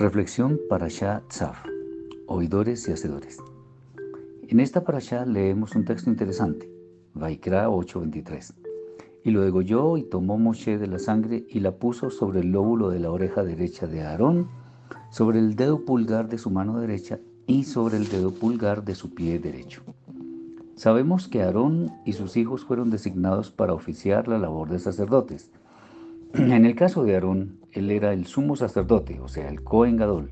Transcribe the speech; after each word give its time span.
Reflexión 0.00 0.60
para 0.68 0.86
Shah 0.86 1.22
Tzaf, 1.26 1.58
oidores 2.28 2.88
y 2.88 2.92
hacedores. 2.92 3.38
En 4.46 4.60
esta 4.60 4.84
parashá 4.84 5.26
leemos 5.26 5.74
un 5.74 5.84
texto 5.84 6.08
interesante, 6.08 6.70
Vaikra 7.14 7.68
8:23. 7.68 8.54
Y 9.24 9.32
lo 9.32 9.40
degolló 9.40 9.96
y 9.96 10.04
tomó 10.04 10.38
Moshe 10.38 10.78
de 10.78 10.86
la 10.86 11.00
sangre 11.00 11.46
y 11.48 11.58
la 11.58 11.72
puso 11.72 12.10
sobre 12.10 12.42
el 12.42 12.52
lóbulo 12.52 12.90
de 12.90 13.00
la 13.00 13.10
oreja 13.10 13.42
derecha 13.42 13.88
de 13.88 14.02
Aarón, 14.02 14.46
sobre 15.10 15.40
el 15.40 15.56
dedo 15.56 15.84
pulgar 15.84 16.28
de 16.28 16.38
su 16.38 16.48
mano 16.50 16.78
derecha 16.78 17.18
y 17.48 17.64
sobre 17.64 17.96
el 17.96 18.08
dedo 18.08 18.32
pulgar 18.32 18.84
de 18.84 18.94
su 18.94 19.12
pie 19.12 19.40
derecho. 19.40 19.82
Sabemos 20.76 21.26
que 21.26 21.42
Aarón 21.42 21.90
y 22.04 22.12
sus 22.12 22.36
hijos 22.36 22.64
fueron 22.64 22.90
designados 22.90 23.50
para 23.50 23.74
oficiar 23.74 24.28
la 24.28 24.38
labor 24.38 24.68
de 24.68 24.78
sacerdotes. 24.78 25.50
En 26.34 26.64
el 26.64 26.76
caso 26.76 27.02
de 27.02 27.16
Aarón, 27.16 27.57
él 27.72 27.90
era 27.90 28.12
el 28.12 28.26
sumo 28.26 28.56
sacerdote, 28.56 29.20
o 29.20 29.28
sea, 29.28 29.48
el 29.48 29.62
Cohen 29.62 29.96
Gadol, 29.96 30.30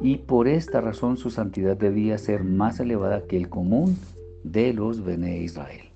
y 0.00 0.16
por 0.18 0.48
esta 0.48 0.80
razón 0.80 1.16
su 1.16 1.30
santidad 1.30 1.76
debía 1.76 2.18
ser 2.18 2.44
más 2.44 2.80
elevada 2.80 3.26
que 3.26 3.36
el 3.36 3.48
común 3.48 3.96
de 4.42 4.72
los 4.72 5.04
Bene 5.04 5.38
Israel. 5.38 5.90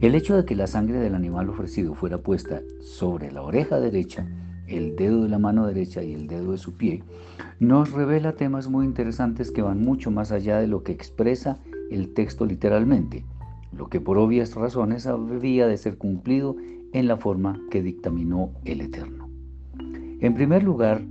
El 0.00 0.14
hecho 0.14 0.36
de 0.36 0.44
que 0.44 0.56
la 0.56 0.66
sangre 0.66 0.98
del 0.98 1.14
animal 1.14 1.48
ofrecido 1.48 1.94
fuera 1.94 2.18
puesta 2.18 2.60
sobre 2.80 3.30
la 3.30 3.42
oreja 3.42 3.80
derecha, 3.80 4.26
el 4.66 4.96
dedo 4.96 5.22
de 5.22 5.28
la 5.28 5.38
mano 5.38 5.66
derecha 5.66 6.02
y 6.02 6.12
el 6.12 6.26
dedo 6.26 6.52
de 6.52 6.58
su 6.58 6.76
pie, 6.76 7.02
nos 7.60 7.92
revela 7.92 8.34
temas 8.34 8.68
muy 8.68 8.84
interesantes 8.84 9.50
que 9.50 9.62
van 9.62 9.84
mucho 9.84 10.10
más 10.10 10.32
allá 10.32 10.58
de 10.58 10.66
lo 10.66 10.82
que 10.82 10.92
expresa 10.92 11.58
el 11.90 12.14
texto 12.14 12.46
literalmente, 12.46 13.24
lo 13.72 13.88
que 13.88 14.00
por 14.00 14.18
obvias 14.18 14.54
razones 14.54 15.06
había 15.06 15.66
de 15.66 15.76
ser 15.76 15.98
cumplido 15.98 16.56
en 16.92 17.08
la 17.08 17.16
forma 17.16 17.60
que 17.70 17.82
dictaminó 17.82 18.52
el 18.64 18.80
Eterno. 18.80 19.28
En 20.20 20.34
primer 20.34 20.62
lugar, 20.62 21.02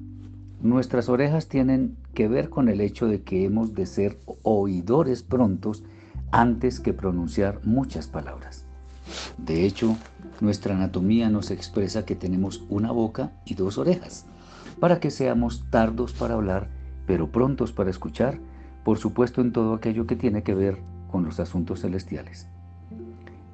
nuestras 0.62 1.10
orejas 1.10 1.48
tienen 1.48 1.98
que 2.14 2.28
ver 2.28 2.50
con 2.50 2.70
el 2.70 2.82
hecho 2.82 3.08
de 3.08 3.24
que 3.24 3.46
hemos 3.46 3.74
de 3.74 3.86
ser 3.86 4.20
oidores 4.44 5.24
prontos 5.24 5.84
antes 6.32 6.80
que 6.80 6.94
pronunciar 6.94 7.60
muchas 7.66 8.08
palabras. 8.08 8.66
De 9.38 9.66
hecho, 9.66 9.98
nuestra 10.40 10.76
anatomía 10.76 11.30
nos 11.30 11.52
expresa 11.52 12.06
que 12.06 12.16
tenemos 12.16 12.64
una 12.70 12.92
boca 12.92 13.34
y 13.46 13.56
dos 13.56 13.78
orejas, 13.78 14.26
para 14.80 15.00
que 15.00 15.12
seamos 15.12 15.66
tardos 15.70 16.14
para 16.14 16.36
hablar, 16.36 16.70
pero 17.06 17.32
prontos 17.32 17.72
para 17.72 17.90
escuchar, 17.90 18.40
por 18.84 18.98
supuesto 18.98 19.42
en 19.42 19.52
todo 19.52 19.74
aquello 19.74 20.08
que 20.08 20.16
tiene 20.16 20.44
que 20.44 20.56
ver 20.56 20.78
con 21.12 21.26
los 21.26 21.40
asuntos 21.40 21.82
celestiales. 21.82 22.48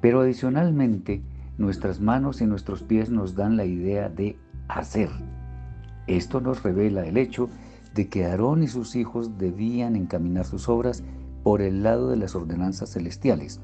Pero 0.00 0.20
adicionalmente, 0.20 1.22
nuestras 1.58 2.00
manos 2.00 2.40
y 2.40 2.46
nuestros 2.46 2.82
pies 2.82 3.10
nos 3.10 3.34
dan 3.34 3.56
la 3.56 3.64
idea 3.64 4.08
de 4.08 4.38
hacer. 4.68 5.10
Esto 6.06 6.40
nos 6.40 6.62
revela 6.62 7.04
el 7.04 7.16
hecho 7.16 7.50
de 7.94 8.08
que 8.08 8.24
Aarón 8.24 8.62
y 8.62 8.68
sus 8.68 8.96
hijos 8.96 9.36
debían 9.38 9.96
encaminar 9.96 10.44
sus 10.44 10.68
obras 10.68 11.02
por 11.42 11.60
el 11.60 11.82
lado 11.82 12.08
de 12.08 12.16
las 12.16 12.34
ordenanzas 12.34 12.90
celestiales, 12.90 13.60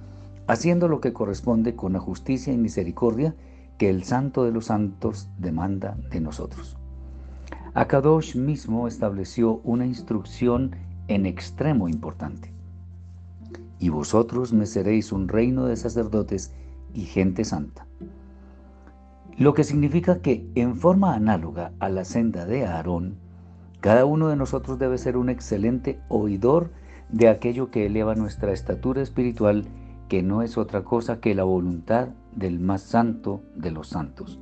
haciendo 0.46 0.88
lo 0.88 1.00
que 1.00 1.12
corresponde 1.12 1.74
con 1.74 1.92
la 1.92 2.00
justicia 2.00 2.52
y 2.52 2.58
misericordia 2.58 3.34
que 3.78 3.90
el 3.90 4.04
Santo 4.04 4.44
de 4.44 4.52
los 4.52 4.66
Santos 4.66 5.28
demanda 5.38 5.96
de 6.10 6.20
nosotros. 6.20 6.76
Akadosh 7.74 8.36
mismo 8.36 8.86
estableció 8.86 9.60
una 9.64 9.86
instrucción 9.86 10.76
en 11.08 11.26
extremo 11.26 11.88
importante. 11.88 12.52
Y 13.78 13.88
vosotros 13.88 14.52
me 14.52 14.66
seréis 14.66 15.12
un 15.12 15.28
reino 15.28 15.66
de 15.66 15.76
sacerdotes 15.76 16.52
y 16.94 17.02
gente 17.02 17.44
santa. 17.44 17.86
Lo 19.36 19.52
que 19.52 19.64
significa 19.64 20.20
que 20.20 20.48
en 20.54 20.76
forma 20.76 21.14
análoga 21.14 21.72
a 21.80 21.88
la 21.88 22.04
senda 22.04 22.46
de 22.46 22.66
Aarón, 22.66 23.16
cada 23.80 24.04
uno 24.04 24.28
de 24.28 24.36
nosotros 24.36 24.78
debe 24.78 24.96
ser 24.96 25.16
un 25.16 25.28
excelente 25.28 25.98
oidor 26.08 26.70
de 27.08 27.28
aquello 27.28 27.70
que 27.70 27.86
eleva 27.86 28.14
nuestra 28.14 28.52
estatura 28.52 29.02
espiritual, 29.02 29.64
que 30.08 30.22
no 30.22 30.42
es 30.42 30.56
otra 30.56 30.84
cosa 30.84 31.20
que 31.20 31.34
la 31.34 31.44
voluntad 31.44 32.08
del 32.34 32.60
más 32.60 32.82
santo 32.82 33.42
de 33.56 33.72
los 33.72 33.88
santos. 33.88 34.38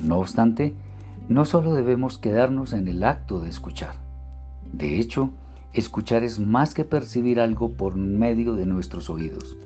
No 0.00 0.18
obstante, 0.18 0.74
no 1.28 1.44
solo 1.44 1.72
debemos 1.72 2.18
quedarnos 2.18 2.72
en 2.72 2.88
el 2.88 3.04
acto 3.04 3.40
de 3.40 3.48
escuchar. 3.48 3.94
De 4.72 4.98
hecho, 4.98 5.30
escuchar 5.72 6.24
es 6.24 6.40
más 6.40 6.74
que 6.74 6.84
percibir 6.84 7.40
algo 7.40 7.72
por 7.72 7.94
medio 7.96 8.54
de 8.54 8.66
nuestros 8.66 9.08
oídos. 9.08 9.56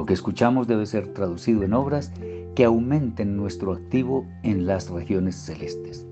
Lo 0.00 0.06
que 0.06 0.14
escuchamos 0.14 0.66
debe 0.66 0.86
ser 0.86 1.08
traducido 1.08 1.62
en 1.62 1.74
obras 1.74 2.10
que 2.54 2.64
aumenten 2.64 3.36
nuestro 3.36 3.74
activo 3.74 4.26
en 4.42 4.64
las 4.64 4.88
regiones 4.88 5.36
celestes. 5.36 6.06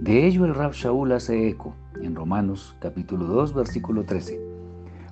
De 0.00 0.24
ello 0.24 0.44
el 0.44 0.54
Rab 0.54 0.70
Shaul 0.70 1.10
hace 1.10 1.48
eco 1.48 1.74
en 2.00 2.14
Romanos 2.14 2.76
capítulo 2.78 3.26
2 3.26 3.54
versículo 3.54 4.04
13, 4.04 4.40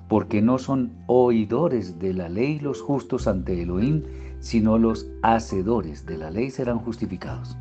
porque 0.07 0.41
no 0.41 0.57
son 0.57 0.93
oidores 1.07 1.99
de 1.99 2.13
la 2.13 2.29
ley 2.29 2.59
los 2.59 2.81
justos 2.81 3.27
ante 3.27 3.61
Elohim, 3.61 4.03
sino 4.39 4.77
los 4.77 5.09
hacedores 5.21 6.05
de 6.05 6.17
la 6.17 6.31
ley 6.31 6.51
serán 6.51 6.79
justificados. 6.79 7.57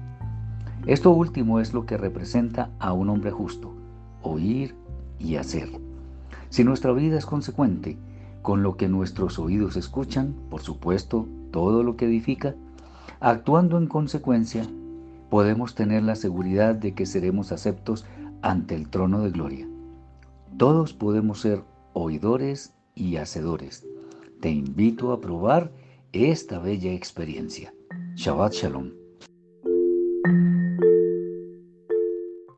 Esto 0.86 1.10
último 1.10 1.58
es 1.58 1.74
lo 1.74 1.86
que 1.86 1.96
representa 1.96 2.70
a 2.78 2.92
un 2.92 3.10
hombre 3.10 3.32
justo, 3.32 3.74
oír 4.22 4.76
y 5.18 5.34
hacer. 5.34 5.70
Si 6.50 6.62
nuestra 6.62 6.92
vida 6.92 7.18
es 7.18 7.26
consecuente, 7.26 7.98
con 8.44 8.62
lo 8.62 8.76
que 8.76 8.90
nuestros 8.90 9.38
oídos 9.38 9.74
escuchan, 9.74 10.34
por 10.50 10.60
supuesto, 10.60 11.26
todo 11.50 11.82
lo 11.82 11.96
que 11.96 12.04
edifica, 12.04 12.54
actuando 13.18 13.78
en 13.78 13.86
consecuencia, 13.86 14.68
podemos 15.30 15.74
tener 15.74 16.02
la 16.02 16.14
seguridad 16.14 16.74
de 16.74 16.92
que 16.92 17.06
seremos 17.06 17.52
aceptos 17.52 18.04
ante 18.42 18.74
el 18.74 18.90
trono 18.90 19.22
de 19.22 19.30
gloria. 19.30 19.66
Todos 20.58 20.92
podemos 20.92 21.40
ser 21.40 21.62
oidores 21.94 22.74
y 22.94 23.16
hacedores. 23.16 23.86
Te 24.40 24.50
invito 24.50 25.12
a 25.12 25.22
probar 25.22 25.72
esta 26.12 26.58
bella 26.58 26.92
experiencia. 26.92 27.72
Shabbat 28.14 28.52
Shalom. 28.52 29.03